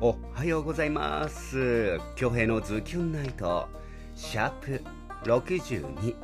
[0.00, 2.00] はようございます。
[2.16, 3.68] 京平のズキュンナイト
[4.14, 4.82] シャープ
[5.24, 6.14] 62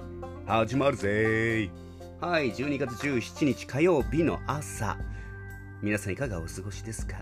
[0.46, 1.68] 始まるぜ。
[2.18, 4.96] はい12月17日火曜日の朝。
[5.82, 7.16] 皆さんいかがお過ごしですか？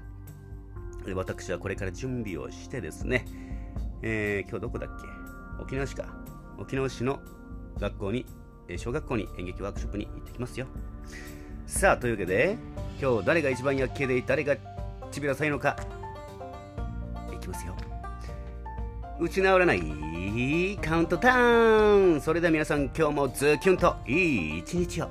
[1.13, 3.25] 私はこれから準備をしてですね、
[4.03, 4.91] えー、今日どこだっ
[5.59, 5.61] け？
[5.61, 6.05] 沖縄市か。
[6.57, 7.19] 沖縄市の
[7.81, 8.27] 学校に
[8.77, 10.67] 小学校に演劇ワークショップに行ってきますよ。
[11.67, 12.57] さあというわけで
[13.03, 14.57] 今日誰が一番薬系で誰が
[15.11, 15.77] ちびらさいのか。
[15.81, 15.94] い
[17.45, 17.77] きますよ。
[19.21, 22.21] 打ち直らないカウントターン。
[22.21, 25.09] それでは皆さん今日もズキュンといい一日を。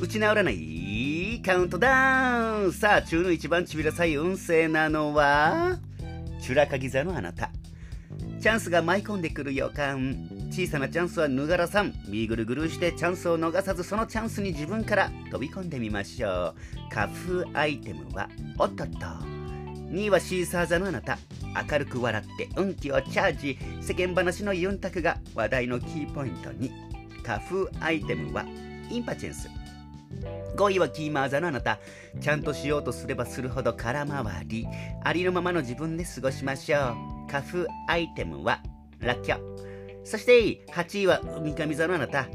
[0.00, 2.72] 打ち直らないカウントダウン。
[2.72, 5.78] さあ中の一番ちびらさい運勢なのは
[6.40, 7.50] チュラカギ座のあなた。
[8.40, 10.28] チャンスが舞い込んでくる予感。
[10.52, 11.94] 小さなチャンスはぬがらさん。
[12.06, 16.54] ミーグルグルしてチャンスを逃さずそのチャンスに自分から飛び込んでみましょう。
[16.94, 18.98] 花風アイテムはおっとっと。
[18.98, 21.18] 2位はシーサー座のあなた。
[21.70, 23.58] 明るく笑って運気をチャージ。
[23.80, 26.70] 世間話のユンタクが話題のキーポイントに。
[27.24, 28.44] 花風アイテムは
[28.90, 29.48] インパチェンス。
[30.56, 31.78] 5位はキーマー座のあなた。
[32.20, 34.66] ちゃんとしようとすればするほど空回り。
[35.02, 37.30] ありのままの自分で過ごしましょう。
[37.30, 38.60] 花風アイテムは
[38.98, 39.71] ラッキョ
[40.04, 42.28] そして8位は三上座のあなた。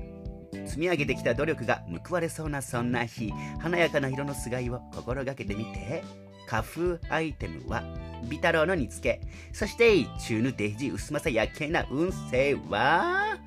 [0.65, 3.31] 積み上げてきた努力が報われそうなそんな日。
[3.59, 6.03] 華やかな色のすがいを心がけてみて。
[6.47, 7.83] 花風アイテムは
[8.29, 9.21] ビタロウの煮付け。
[9.53, 13.37] そして中ぬデジ薄まさやけな運勢は？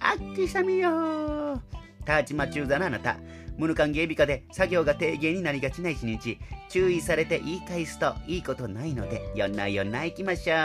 [0.00, 1.60] あっきさみよ
[2.04, 2.24] ター。
[2.24, 3.16] チマチューザのあなた。
[3.56, 6.38] 無ヌカンゲービカで作業が低減になりがちな一日。
[6.68, 10.56] 注意されて言い返すといいことないのでよなよな行きましょう。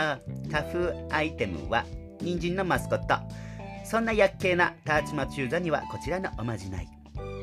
[0.52, 1.86] 花風アイテムは？
[2.22, 3.16] 人参のマスコット
[3.84, 6.88] そんな薬系なターチマチューザにはこちらのおまじない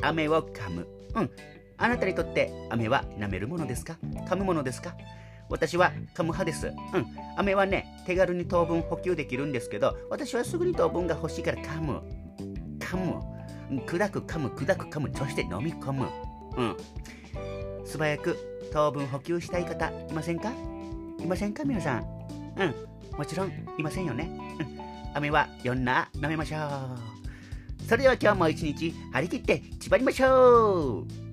[0.02, 1.30] 飴を噛むうん
[1.78, 3.98] あなたにとって飴は舐めるものですか？
[4.28, 4.96] 噛むものですか？
[5.50, 6.68] 私は噛む派です。
[6.68, 7.06] うん。
[7.38, 12.04] 飴はね、手軽に糖分補給できるんですけど、私はすぐに糖分が欲しいから噛む。
[12.80, 13.24] 噛む。
[13.88, 16.08] 砕く噛む、砕く噛む、そして飲み込む。
[16.58, 16.78] うん。
[17.86, 18.38] 素早く
[18.74, 20.52] 糖分補給したい方、いませんか？
[21.20, 21.64] いませんか？
[21.64, 22.04] 皆さん。
[22.58, 22.76] うん。
[23.20, 24.32] もちろんいませんよね。
[25.14, 27.84] 雨はよんな舐めましょう。
[27.84, 31.29] それでは今日も一日張り切って縛りましょう